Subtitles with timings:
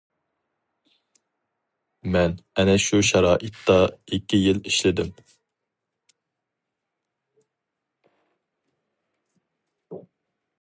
[2.15, 3.75] مەن ئەنە شۇ شارائىتتا
[4.17, 5.13] ئىككى يىل ئىشلىدىم.